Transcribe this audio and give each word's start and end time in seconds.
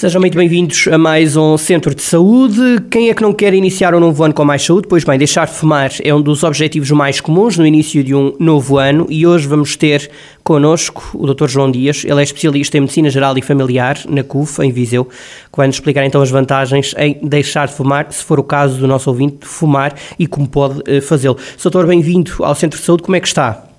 Sejam 0.00 0.18
muito 0.18 0.34
bem-vindos 0.34 0.88
a 0.88 0.96
mais 0.96 1.36
um 1.36 1.58
Centro 1.58 1.94
de 1.94 2.00
Saúde. 2.00 2.82
Quem 2.90 3.10
é 3.10 3.14
que 3.14 3.20
não 3.20 3.34
quer 3.34 3.52
iniciar 3.52 3.94
um 3.94 4.00
novo 4.00 4.24
ano 4.24 4.32
com 4.32 4.42
mais 4.42 4.64
saúde? 4.64 4.88
Pois 4.88 5.04
bem, 5.04 5.18
deixar 5.18 5.46
de 5.46 5.52
fumar 5.52 5.90
é 6.02 6.14
um 6.14 6.22
dos 6.22 6.42
objetivos 6.42 6.90
mais 6.90 7.20
comuns 7.20 7.58
no 7.58 7.66
início 7.66 8.02
de 8.02 8.14
um 8.14 8.34
novo 8.40 8.78
ano 8.78 9.06
e 9.10 9.26
hoje 9.26 9.46
vamos 9.46 9.76
ter 9.76 10.10
connosco 10.42 11.10
o 11.12 11.26
Dr. 11.26 11.48
João 11.48 11.70
Dias. 11.70 12.02
Ele 12.06 12.18
é 12.18 12.22
especialista 12.22 12.78
em 12.78 12.80
Medicina 12.80 13.10
Geral 13.10 13.36
e 13.36 13.42
Familiar 13.42 13.98
na 14.08 14.24
CUF, 14.24 14.62
em 14.62 14.72
Viseu, 14.72 15.04
que 15.04 15.58
vai 15.58 15.66
nos 15.66 15.76
explicar 15.76 16.06
então 16.06 16.22
as 16.22 16.30
vantagens 16.30 16.94
em 16.96 17.18
deixar 17.22 17.68
de 17.68 17.74
fumar, 17.74 18.10
se 18.10 18.24
for 18.24 18.40
o 18.40 18.42
caso 18.42 18.78
do 18.80 18.88
nosso 18.88 19.10
ouvinte, 19.10 19.40
fumar 19.42 19.94
e 20.18 20.26
como 20.26 20.48
pode 20.48 20.80
eh, 20.86 21.02
fazê-lo. 21.02 21.36
Doutor, 21.62 21.86
bem-vindo 21.86 22.36
ao 22.38 22.54
Centro 22.54 22.78
de 22.78 22.86
Saúde. 22.86 23.02
Como 23.02 23.16
é 23.16 23.20
que 23.20 23.28
está? 23.28 23.69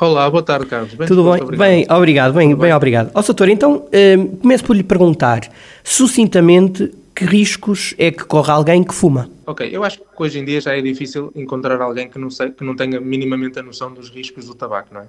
Olá, 0.00 0.30
boa 0.30 0.42
tarde, 0.42 0.64
Carlos. 0.64 0.94
Bem, 0.94 1.06
Tudo 1.06 1.24
bem? 1.24 1.42
Obrigado. 1.42 1.58
Bem, 1.58 1.86
obrigado, 1.90 2.32
bem, 2.32 2.56
bem, 2.56 2.72
obrigado. 2.72 3.10
Ó, 3.12 3.20
doutor, 3.20 3.50
então, 3.50 3.86
um, 4.18 4.36
começo 4.36 4.64
por 4.64 4.74
lhe 4.74 4.82
perguntar, 4.82 5.42
sucintamente, 5.84 6.90
que 7.14 7.26
riscos 7.26 7.94
é 7.98 8.10
que 8.10 8.24
corre 8.24 8.50
alguém 8.50 8.82
que 8.82 8.94
fuma? 8.94 9.30
Ok, 9.46 9.68
eu 9.70 9.84
acho 9.84 9.98
que 9.98 10.04
hoje 10.16 10.38
em 10.38 10.44
dia 10.46 10.58
já 10.58 10.74
é 10.74 10.80
difícil 10.80 11.30
encontrar 11.36 11.78
alguém 11.82 12.08
que 12.08 12.18
não, 12.18 12.30
sei, 12.30 12.50
que 12.50 12.64
não 12.64 12.74
tenha 12.74 12.98
minimamente 12.98 13.58
a 13.58 13.62
noção 13.62 13.92
dos 13.92 14.08
riscos 14.08 14.46
do 14.46 14.54
tabaco, 14.54 14.94
não 14.94 15.02
é? 15.02 15.06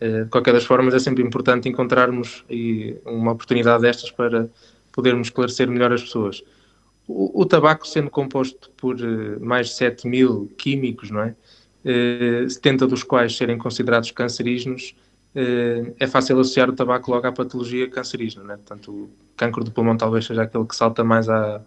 Uh, 0.00 0.24
de 0.24 0.30
qualquer 0.30 0.54
das 0.54 0.64
formas, 0.64 0.94
é 0.94 0.98
sempre 0.98 1.22
importante 1.22 1.68
encontrarmos 1.68 2.42
uma 3.04 3.32
oportunidade 3.32 3.82
destas 3.82 4.10
para 4.10 4.48
podermos 4.92 5.26
esclarecer 5.26 5.68
melhor 5.68 5.92
as 5.92 6.04
pessoas. 6.04 6.42
O, 7.06 7.42
o 7.42 7.44
tabaco, 7.44 7.86
sendo 7.86 8.08
composto 8.08 8.70
por 8.78 8.96
uh, 8.96 9.44
mais 9.44 9.66
de 9.66 9.74
7 9.74 10.08
mil 10.08 10.50
químicos, 10.56 11.10
não 11.10 11.20
é? 11.20 11.34
70 11.84 12.84
eh, 12.84 12.88
dos 12.88 13.02
quais 13.02 13.36
serem 13.36 13.58
considerados 13.58 14.10
cancerígenos, 14.10 14.94
eh, 15.34 15.92
é 15.98 16.06
fácil 16.06 16.38
associar 16.38 16.70
o 16.70 16.72
tabaco 16.72 17.10
logo 17.10 17.26
à 17.26 17.32
patologia 17.32 17.88
cancerígena. 17.88 18.44
Né? 18.44 18.56
Portanto, 18.56 18.90
o 18.90 19.10
cancro 19.36 19.64
do 19.64 19.70
pulmão 19.70 19.96
talvez 19.96 20.26
seja 20.26 20.42
aquele 20.42 20.64
que 20.64 20.76
salta 20.76 21.02
mais 21.02 21.28
à, 21.28 21.60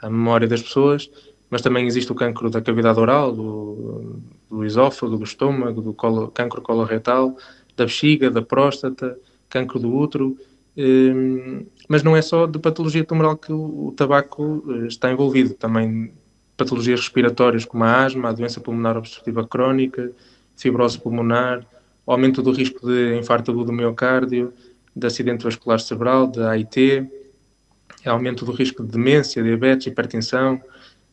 à 0.00 0.08
memória 0.08 0.48
das 0.48 0.62
pessoas, 0.62 1.10
mas 1.50 1.62
também 1.62 1.86
existe 1.86 2.10
o 2.12 2.14
cancro 2.14 2.48
da 2.48 2.60
cavidade 2.60 2.98
oral, 2.98 3.32
do, 3.32 4.16
do 4.48 4.64
esófago, 4.64 5.16
do 5.16 5.24
estômago, 5.24 5.82
do 5.82 5.92
colo, 5.92 6.28
cancro 6.28 6.62
coloretal, 6.62 7.36
da 7.76 7.84
bexiga, 7.84 8.30
da 8.30 8.42
próstata, 8.42 9.18
cancro 9.48 9.78
do 9.78 9.94
útero. 9.94 10.36
Eh, 10.76 11.64
mas 11.88 12.02
não 12.04 12.16
é 12.16 12.22
só 12.22 12.46
de 12.46 12.58
patologia 12.58 13.04
tumoral 13.04 13.36
que 13.36 13.52
o, 13.52 13.88
o 13.88 13.92
tabaco 13.96 14.64
está 14.86 15.10
envolvido, 15.10 15.54
também 15.54 16.12
patologias 16.60 17.00
respiratórias 17.00 17.64
como 17.64 17.84
a 17.84 18.04
asma, 18.04 18.28
a 18.28 18.32
doença 18.32 18.60
pulmonar 18.60 18.98
obstrutiva 18.98 19.46
crónica, 19.46 20.12
fibrose 20.56 20.98
pulmonar, 20.98 21.66
aumento 22.06 22.42
do 22.42 22.52
risco 22.52 22.86
de 22.86 23.18
infarto 23.18 23.50
agudo 23.50 23.66
do 23.66 23.72
miocárdio, 23.72 24.52
de 24.94 25.06
acidente 25.06 25.42
vascular 25.44 25.80
cerebral, 25.80 26.26
de 26.26 26.42
AIT, 26.42 27.08
aumento 28.04 28.44
do 28.44 28.52
risco 28.52 28.82
de 28.82 28.90
demência, 28.90 29.42
diabetes, 29.42 29.86
hipertensão, 29.86 30.60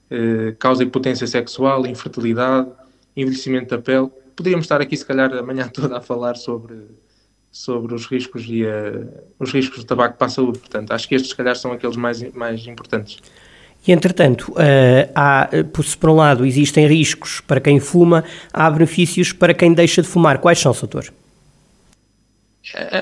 eh, 0.10 0.54
causa 0.60 0.84
impotência 0.84 1.26
sexual, 1.28 1.86
infertilidade, 1.86 2.70
envelhecimento 3.16 3.70
da 3.70 3.82
pele. 3.82 4.10
Podíamos 4.36 4.66
estar 4.66 4.82
aqui, 4.82 4.98
se 4.98 5.06
calhar, 5.06 5.34
a 5.34 5.42
manhã 5.42 5.68
toda 5.74 5.98
a 5.98 6.02
falar 6.02 6.36
sobre, 6.36 6.76
sobre 7.52 7.94
os 7.94 8.06
riscos 8.06 8.44
e 8.48 8.64
uh, 8.64 9.08
os 9.40 9.52
riscos 9.52 9.80
do 9.80 9.86
tabaco 9.86 10.18
para 10.18 10.28
a 10.28 10.30
saúde. 10.30 10.60
Portanto, 10.60 10.92
acho 10.92 11.08
que 11.08 11.16
estes, 11.16 11.32
se 11.32 11.38
calhar, 11.38 11.56
são 11.56 11.72
aqueles 11.72 11.96
mais, 11.96 12.22
mais 12.34 12.68
importantes. 12.68 13.20
E, 13.86 13.92
entretanto, 13.92 14.52
uh, 14.52 15.12
há, 15.16 15.50
se 15.84 15.98
por 15.98 16.10
um 16.10 16.16
lado 16.16 16.46
existem 16.46 16.88
riscos 16.88 17.42
para 17.42 17.60
quem 17.60 17.80
fuma, 17.80 18.24
há 18.54 18.70
benefícios 18.70 19.32
para 19.32 19.54
quem 19.54 19.74
deixa 19.74 20.02
de 20.02 20.08
fumar. 20.08 20.40
Quais 20.40 20.60
são, 20.60 20.74
doutor? 20.74 21.12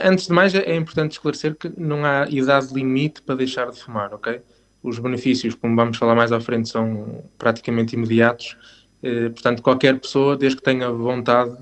Antes 0.03 0.27
de 0.27 0.33
mais, 0.33 0.53
é 0.53 0.75
importante 0.75 1.13
esclarecer 1.13 1.55
que 1.55 1.71
não 1.75 2.05
há 2.05 2.27
idade 2.29 2.71
limite 2.73 3.21
para 3.21 3.35
deixar 3.35 3.71
de 3.71 3.79
fumar, 3.81 4.13
ok? 4.13 4.39
Os 4.83 4.99
benefícios, 4.99 5.55
como 5.55 5.75
vamos 5.75 5.97
falar 5.97 6.13
mais 6.13 6.31
à 6.31 6.39
frente, 6.39 6.69
são 6.69 7.23
praticamente 7.37 7.95
imediatos. 7.95 8.55
Eh, 9.01 9.29
portanto, 9.29 9.63
qualquer 9.63 9.99
pessoa, 9.99 10.37
desde 10.37 10.57
que 10.57 10.63
tenha 10.63 10.91
vontade, 10.91 11.57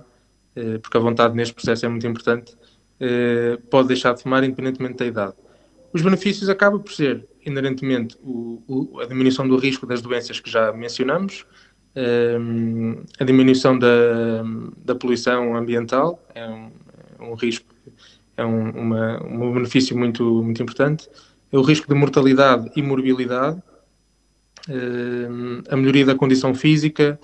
eh, 0.56 0.78
porque 0.80 0.98
a 0.98 1.00
vontade 1.00 1.34
neste 1.34 1.54
processo 1.54 1.86
é 1.86 1.90
muito 1.90 2.06
importante, 2.06 2.54
eh, 3.00 3.58
pode 3.70 3.88
deixar 3.88 4.14
de 4.14 4.22
fumar 4.24 4.44
independentemente 4.44 4.98
da 4.98 5.06
idade. 5.06 5.34
Os 5.94 6.02
benefícios 6.02 6.50
acabam 6.50 6.82
por 6.82 6.92
ser 6.92 7.26
inerentemente 7.46 8.18
o, 8.24 8.64
o, 8.68 9.00
a 9.00 9.06
diminuição 9.06 9.48
do 9.48 9.56
risco 9.58 9.86
das 9.86 10.02
doenças 10.02 10.40
que 10.40 10.50
já 10.50 10.74
mencionamos, 10.74 11.46
um, 11.96 13.04
a 13.20 13.24
diminuição 13.24 13.78
da, 13.78 14.44
da 14.78 14.96
poluição 14.96 15.56
ambiental, 15.56 16.20
é 16.34 16.48
um, 16.48 16.72
é 17.20 17.24
um 17.24 17.36
risco, 17.36 17.68
é 18.36 18.44
um, 18.44 18.72
uma, 18.72 19.24
um 19.24 19.54
benefício 19.54 19.96
muito, 19.96 20.24
muito 20.44 20.64
importante, 20.64 21.08
é 21.52 21.58
o 21.58 21.62
risco 21.62 21.88
de 21.88 21.94
mortalidade 21.94 22.72
e 22.76 22.82
morbilidade, 22.82 23.62
um, 24.68 24.74
ehm, 24.74 25.64
a 25.70 25.78
melhoria 25.78 26.06
da 26.06 26.16
condição 26.16 26.56
física 26.56 27.20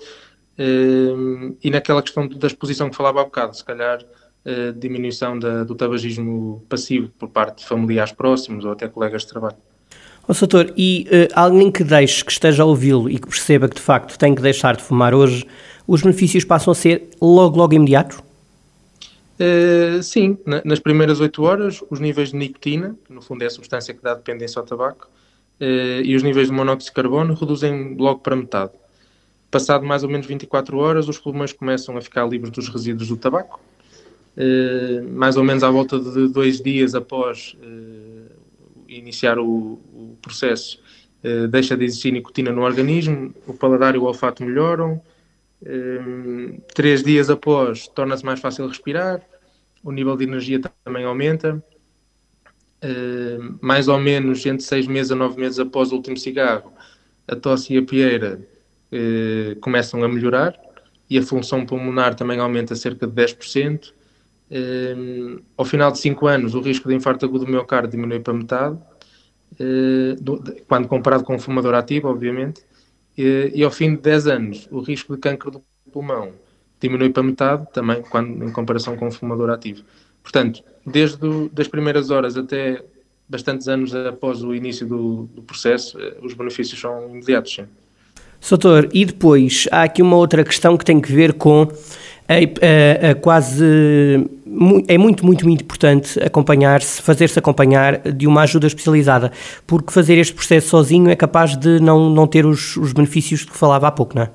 ehm, 0.56 1.56
e 1.64 1.70
naquela 1.70 2.02
questão 2.02 2.28
da 2.28 2.46
exposição 2.46 2.88
que 2.88 2.94
falava 2.94 3.22
há 3.22 3.24
bocado, 3.24 3.56
se 3.56 3.64
calhar 3.64 3.98
a 4.44 4.72
diminuição 4.72 5.38
da, 5.38 5.64
do 5.64 5.74
tabagismo 5.74 6.64
passivo 6.68 7.10
por 7.18 7.28
parte 7.28 7.58
de 7.58 7.66
familiares 7.66 8.12
próximos 8.12 8.64
ou 8.64 8.72
até 8.72 8.88
colegas 8.88 9.22
de 9.22 9.28
trabalho. 9.28 9.56
Oh, 10.26 10.32
doutor, 10.32 10.72
e 10.76 11.08
uh, 11.08 11.32
alguém 11.34 11.70
que 11.72 11.82
deixe, 11.82 12.24
que 12.24 12.30
esteja 12.30 12.62
a 12.62 12.66
ouvi-lo 12.66 13.10
e 13.10 13.18
que 13.18 13.26
perceba 13.26 13.68
que 13.68 13.74
de 13.74 13.80
facto 13.80 14.16
tem 14.18 14.34
que 14.34 14.40
deixar 14.40 14.76
de 14.76 14.82
fumar 14.82 15.12
hoje, 15.14 15.44
os 15.86 16.02
benefícios 16.02 16.44
passam 16.44 16.70
a 16.70 16.74
ser 16.74 17.08
logo, 17.20 17.58
logo 17.58 17.74
imediatos? 17.74 18.18
Uh, 19.40 20.02
sim, 20.02 20.38
na, 20.46 20.62
nas 20.64 20.78
primeiras 20.78 21.18
8 21.18 21.42
horas, 21.42 21.82
os 21.90 21.98
níveis 21.98 22.30
de 22.30 22.36
nicotina, 22.36 22.94
que 23.04 23.12
no 23.12 23.20
fundo 23.20 23.42
é 23.42 23.46
a 23.46 23.50
substância 23.50 23.92
que 23.92 24.02
dá 24.02 24.14
dependência 24.14 24.60
ao 24.60 24.66
tabaco, 24.66 25.08
uh, 25.60 26.02
e 26.04 26.14
os 26.14 26.22
níveis 26.22 26.46
de 26.46 26.52
monóxido 26.52 26.90
de 26.90 26.92
carbono 26.92 27.34
reduzem 27.34 27.96
logo 27.98 28.20
para 28.20 28.36
metade. 28.36 28.72
Passado 29.50 29.84
mais 29.84 30.04
ou 30.04 30.08
menos 30.08 30.26
24 30.26 30.78
horas, 30.78 31.08
os 31.08 31.18
pulmões 31.18 31.52
começam 31.52 31.96
a 31.96 32.00
ficar 32.00 32.24
livres 32.28 32.52
dos 32.52 32.68
resíduos 32.68 33.08
do 33.08 33.16
tabaco. 33.16 33.60
Mais 35.12 35.36
ou 35.36 35.44
menos 35.44 35.62
à 35.62 35.70
volta 35.70 35.98
de 35.98 36.28
dois 36.28 36.60
dias 36.60 36.94
após 36.94 37.56
iniciar 38.90 39.38
o, 39.38 39.80
o 39.92 40.18
processo, 40.20 40.80
uh, 41.24 41.48
deixa 41.48 41.76
de 41.76 41.84
existir 41.84 42.12
nicotina 42.12 42.50
no 42.50 42.62
organismo, 42.62 43.34
o 43.46 43.54
paladar 43.54 43.94
e 43.94 43.98
o 43.98 44.04
olfato 44.04 44.44
melhoram. 44.44 45.00
Uh, 45.62 46.60
três 46.74 47.02
dias 47.02 47.30
após, 47.30 47.86
torna-se 47.88 48.24
mais 48.24 48.40
fácil 48.40 48.66
respirar, 48.66 49.20
o 49.82 49.92
nível 49.92 50.16
de 50.16 50.24
energia 50.24 50.60
também 50.84 51.04
aumenta. 51.04 51.62
Uh, 52.82 53.58
mais 53.60 53.88
ou 53.88 53.98
menos 53.98 54.44
entre 54.46 54.64
seis 54.64 54.86
meses 54.86 55.12
a 55.12 55.14
nove 55.14 55.38
meses 55.38 55.58
após 55.58 55.92
o 55.92 55.96
último 55.96 56.16
cigarro, 56.16 56.72
a 57.28 57.36
tosse 57.36 57.74
e 57.74 57.78
a 57.78 57.82
pieira 57.82 58.40
começam 59.60 60.02
a 60.02 60.08
melhorar 60.08 60.58
e 61.08 61.16
a 61.16 61.22
função 61.22 61.64
pulmonar 61.64 62.16
também 62.16 62.40
aumenta 62.40 62.74
cerca 62.74 63.06
de 63.06 63.12
10%. 63.12 63.92
Ao 65.56 65.64
final 65.64 65.92
de 65.92 65.98
5 65.98 66.26
anos, 66.26 66.54
o 66.54 66.60
risco 66.60 66.88
de 66.88 66.94
infarto 66.94 67.24
agudo 67.24 67.44
do 67.44 67.50
miocárdio 67.50 67.90
diminui 67.90 68.20
para 68.20 68.34
metade, 68.34 68.78
de, 69.58 70.62
quando 70.66 70.88
comparado 70.88 71.24
com 71.24 71.34
um 71.34 71.38
fumador 71.38 71.74
ativo, 71.74 72.08
obviamente, 72.08 72.62
e 73.16 73.62
ao 73.62 73.70
fim 73.70 73.94
de 73.94 74.02
10 74.02 74.26
anos, 74.26 74.68
o 74.70 74.80
risco 74.80 75.14
de 75.14 75.20
cancro 75.20 75.50
do 75.50 75.62
pulmão 75.92 76.32
diminui 76.80 77.10
para 77.10 77.22
metade, 77.22 77.66
também 77.72 78.02
quando, 78.02 78.44
em 78.44 78.50
comparação 78.50 78.96
com 78.96 79.06
um 79.08 79.10
fumador 79.10 79.50
ativo. 79.50 79.82
Portanto, 80.22 80.62
desde 80.86 81.18
as 81.58 81.68
primeiras 81.68 82.10
horas 82.10 82.36
até 82.36 82.82
bastantes 83.28 83.68
anos 83.68 83.94
após 83.94 84.42
o 84.42 84.54
início 84.54 84.86
do, 84.86 85.28
do 85.34 85.42
processo, 85.42 85.98
uh, 85.98 86.24
os 86.24 86.34
benefícios 86.34 86.80
são 86.80 87.08
imediatos. 87.10 87.54
Sim. 87.54 87.64
Doutor, 88.48 88.88
e 88.92 89.04
depois 89.04 89.68
há 89.70 89.82
aqui 89.82 90.00
uma 90.02 90.16
outra 90.16 90.42
questão 90.42 90.76
que 90.76 90.84
tem 90.84 90.98
que 91.00 91.12
ver 91.12 91.34
com 91.34 91.68
é, 92.26 92.44
é, 92.60 93.10
é 93.10 93.14
quase 93.14 93.64
é 94.88 94.98
muito, 94.98 95.24
muito, 95.24 95.44
muito 95.44 95.62
importante 95.62 96.20
acompanhar-se, 96.22 97.00
fazer-se 97.02 97.38
acompanhar 97.38 97.98
de 98.12 98.26
uma 98.26 98.42
ajuda 98.42 98.66
especializada, 98.66 99.30
porque 99.66 99.92
fazer 99.92 100.18
este 100.18 100.34
processo 100.34 100.68
sozinho 100.68 101.08
é 101.08 101.16
capaz 101.16 101.56
de 101.56 101.80
não, 101.80 102.10
não 102.10 102.26
ter 102.26 102.44
os, 102.44 102.76
os 102.76 102.92
benefícios 102.92 103.40
de 103.40 103.46
que 103.46 103.56
falava 103.56 103.86
há 103.86 103.92
pouco, 103.92 104.16
não 104.16 104.22
é? 104.22 104.30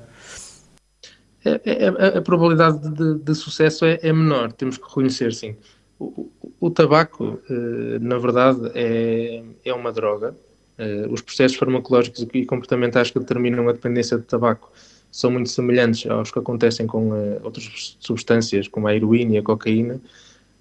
é, 1.44 1.60
é, 1.64 1.84
é 1.84 2.18
a, 2.18 2.22
probabilidade 2.22 2.90
de, 2.90 3.18
de 3.18 3.34
sucesso 3.34 3.84
é, 3.84 4.12
menor, 4.12 4.52
temos 4.52 4.78
que 4.78 4.84
reconhecer, 4.84 5.32
sim. 5.32 5.54
O, 5.98 6.30
o, 6.42 6.52
o 6.60 6.70
tabaco, 6.70 7.40
eh, 7.48 7.98
na 8.00 8.18
verdade, 8.18 8.70
é, 8.74 9.42
é 9.64 9.72
uma 9.72 9.90
droga. 9.90 10.34
Eh, 10.76 11.06
os 11.08 11.22
processos 11.22 11.56
farmacológicos 11.56 12.26
e 12.34 12.44
comportamentais 12.44 13.10
que 13.10 13.18
determinam 13.18 13.66
a 13.66 13.72
dependência 13.72 14.18
do 14.18 14.24
tabaco 14.24 14.70
são 15.16 15.30
muito 15.30 15.48
semelhantes 15.48 16.10
aos 16.10 16.30
que 16.30 16.38
acontecem 16.38 16.86
com 16.86 17.08
uh, 17.08 17.40
outras 17.42 17.96
substâncias, 17.98 18.68
como 18.68 18.86
a 18.86 18.94
heroína 18.94 19.32
e 19.32 19.38
a 19.38 19.42
cocaína. 19.42 19.98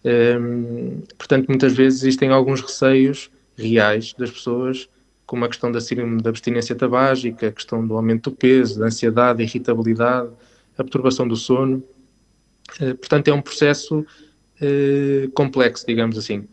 Um, 0.05 1.01
portanto, 1.17 1.49
muitas 1.49 1.73
vezes 1.73 2.03
existem 2.03 2.29
alguns 2.29 2.61
receios 2.61 3.29
reais 3.57 4.13
das 4.17 4.31
pessoas, 4.31 4.87
como 5.25 5.43
a 5.43 5.49
questão 5.49 5.69
da 5.69 5.79
da 6.21 6.29
abstinência 6.29 6.73
tabágica, 6.73 7.49
a 7.49 7.51
questão 7.51 7.85
do 7.85 7.97
aumento 7.97 8.29
do 8.29 8.35
peso, 8.37 8.79
da 8.79 8.85
ansiedade, 8.85 9.39
da 9.39 9.43
irritabilidade, 9.43 10.29
a 10.77 10.83
perturbação 10.83 11.27
do 11.27 11.35
sono. 11.35 11.83
Uh, 12.79 12.95
portanto, 12.95 13.27
é 13.27 13.33
um 13.33 13.41
processo 13.41 13.99
uh, 13.99 15.31
complexo, 15.33 15.85
digamos 15.85 16.17
assim. 16.17 16.47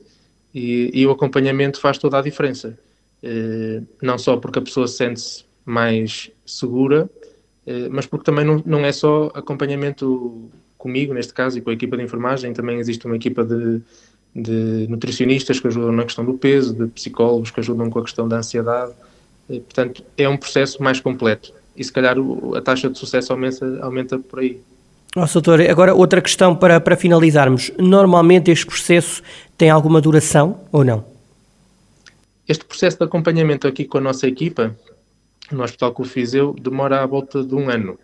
E, 0.52 0.90
e, 0.92 1.06
o 1.06 1.12
acompanhamento 1.12 1.78
faz 1.78 1.98
toda 1.98 2.18
a 2.18 2.22
diferença. 2.22 2.76
Não 4.02 4.18
só 4.18 4.36
porque 4.36 4.58
a 4.58 4.62
pessoa 4.62 4.88
sente-se 4.88 5.44
mais 5.64 6.30
segura, 6.44 7.08
mas 7.90 8.06
porque 8.06 8.24
também 8.24 8.44
não, 8.44 8.62
não 8.64 8.80
é 8.80 8.92
só 8.92 9.30
acompanhamento 9.34 10.50
comigo, 10.76 11.14
neste 11.14 11.32
caso, 11.32 11.58
e 11.58 11.60
com 11.60 11.70
a 11.70 11.72
equipa 11.72 11.96
de 11.96 12.02
enfermagem, 12.02 12.52
também 12.52 12.78
existe 12.78 13.06
uma 13.06 13.14
equipa 13.14 13.44
de, 13.44 13.80
de 14.34 14.86
nutricionistas 14.88 15.60
que 15.60 15.68
ajudam 15.68 15.92
na 15.92 16.02
questão 16.02 16.24
do 16.24 16.34
peso, 16.34 16.74
de 16.74 16.86
psicólogos 16.88 17.50
que 17.52 17.60
ajudam 17.60 17.88
com 17.88 18.00
a 18.00 18.02
questão 18.02 18.26
da 18.26 18.38
ansiedade. 18.38 18.92
E, 19.48 19.60
portanto, 19.60 20.04
é 20.16 20.28
um 20.28 20.36
processo 20.36 20.82
mais 20.82 21.00
completo. 21.00 21.52
E 21.76 21.84
se 21.84 21.92
calhar 21.92 22.16
a 22.56 22.60
taxa 22.60 22.90
de 22.90 22.98
sucesso 22.98 23.32
aumenta, 23.32 23.78
aumenta 23.80 24.18
por 24.18 24.40
aí. 24.40 24.60
Nossa, 25.14 25.40
doutor, 25.40 25.60
agora 25.60 25.94
outra 25.94 26.20
questão 26.20 26.56
para, 26.56 26.80
para 26.80 26.96
finalizarmos. 26.96 27.70
Normalmente 27.78 28.50
este 28.50 28.66
processo 28.66 29.22
tem 29.56 29.70
alguma 29.70 30.00
duração 30.00 30.60
ou 30.72 30.84
não? 30.84 31.04
Este 32.48 32.64
processo 32.64 32.98
de 32.98 33.04
acompanhamento 33.04 33.68
aqui 33.68 33.84
com 33.84 33.98
a 33.98 34.00
nossa 34.00 34.26
equipa, 34.26 34.74
no 35.54 35.62
Hospital 35.62 35.92
Confiseu, 35.92 36.54
demora 36.54 37.02
à 37.02 37.06
volta 37.06 37.42
de 37.42 37.54
um 37.54 37.68
ano. 37.68 37.98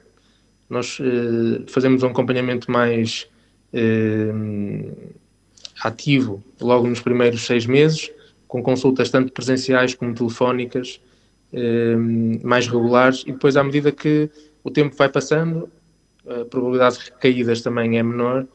Nós 0.68 0.98
eh, 1.00 1.62
fazemos 1.68 2.02
um 2.02 2.08
acompanhamento 2.08 2.70
mais 2.70 3.28
eh, 3.72 4.32
ativo 5.82 6.42
logo 6.60 6.86
nos 6.86 7.00
primeiros 7.00 7.44
seis 7.46 7.66
meses, 7.66 8.10
com 8.46 8.62
consultas 8.62 9.10
tanto 9.10 9.32
presenciais 9.32 9.94
como 9.94 10.14
telefónicas, 10.14 11.00
eh, 11.52 11.96
mais 12.42 12.66
regulares, 12.66 13.24
e 13.26 13.32
depois, 13.32 13.56
à 13.56 13.64
medida 13.64 13.90
que 13.90 14.30
o 14.62 14.70
tempo 14.70 14.94
vai 14.96 15.08
passando, 15.08 15.70
a 16.28 16.44
probabilidade 16.44 16.98
de 16.98 17.04
recaídas 17.04 17.62
também 17.62 17.98
é 17.98 18.02
menor, 18.02 18.46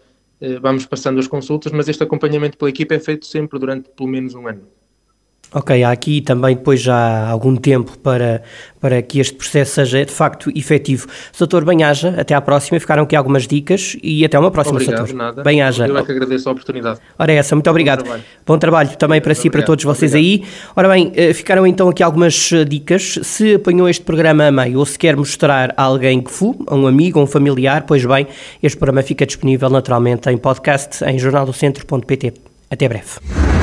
vamos 0.62 0.86
passando 0.86 1.20
as 1.20 1.26
consultas, 1.26 1.72
mas 1.72 1.88
este 1.88 2.04
acompanhamento 2.04 2.56
pela 2.56 2.70
equipa 2.70 2.94
é 2.94 3.00
feito 3.00 3.26
sempre 3.26 3.58
durante 3.58 3.90
pelo 3.90 4.10
menos 4.10 4.36
um 4.36 4.48
ano. 4.48 4.68
Ok, 5.54 5.84
há 5.84 5.92
aqui 5.92 6.20
também 6.22 6.56
depois 6.56 6.82
já 6.82 7.28
algum 7.30 7.56
tempo 7.56 7.96
para, 8.00 8.42
para 8.82 9.02
que 9.04 9.20
este 9.20 9.36
processo 9.36 9.76
seja 9.76 10.04
de 10.04 10.12
facto 10.12 10.52
efetivo. 10.56 11.08
Doutor 11.38 11.64
Banhaja, 11.64 12.16
até 12.18 12.34
à 12.34 12.42
próxima, 12.42 12.80
ficaram 12.80 13.04
aqui 13.04 13.16
algumas 13.16 13.48
dicas 13.48 13.96
e 14.02 14.26
até 14.26 14.38
uma 14.40 14.50
próxima, 14.50 14.80
obrigado. 14.80 15.14
Nada. 15.14 15.44
Banhaja. 15.44 15.88
Eu 15.88 15.98
é 15.98 16.04
que 16.04 16.12
agradeço 16.12 16.50
a 16.50 16.52
oportunidade. 16.52 17.00
Ora 17.20 17.32
é 17.32 17.36
essa, 17.36 17.56
muito 17.56 17.70
obrigado. 17.70 18.00
Bom 18.00 18.06
trabalho, 18.06 18.24
Bom 18.48 18.58
trabalho 18.58 18.98
também 18.98 19.22
para 19.22 19.30
muito 19.30 19.42
si 19.42 19.48
e 19.48 19.52
para 19.52 19.62
todos 19.62 19.86
vocês 19.86 20.14
obrigado. 20.14 20.44
aí. 20.44 20.72
Ora 20.76 20.90
bem, 20.90 21.12
eh, 21.16 21.34
ficaram 21.34 21.68
então 21.68 21.88
aqui 21.88 22.02
algumas 22.02 22.52
eh, 22.52 22.66
dicas. 22.66 23.20
Se 23.22 23.56
apanhou 23.56 23.88
este 23.88 24.04
programa 24.04 24.48
a 24.48 24.52
meio 24.52 24.80
ou 24.80 24.86
se 24.86 24.98
quer 24.98 25.16
mostrar 25.16 25.74
a 25.78 25.84
alguém 25.84 26.20
que 26.20 26.32
fu, 26.32 26.58
a 26.66 26.76
um 26.76 26.88
amigo, 26.88 27.20
a 27.20 27.24
um 27.24 27.28
familiar, 27.28 27.84
pois 27.84 28.04
bem, 28.06 28.28
este 28.62 28.78
programa 28.78 29.04
fica 29.04 29.26
disponível 29.26 29.70
naturalmente 29.70 30.30
em 30.30 30.38
podcast 30.38 31.04
em 31.06 31.20
jornaldocentro.pt. 31.20 32.34
Até 32.72 32.90
breve. 32.90 33.63